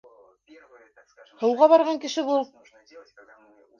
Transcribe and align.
Һыуға 1.43 1.69
барған 1.75 2.03
кеше 2.07 2.25
бул. 2.31 2.51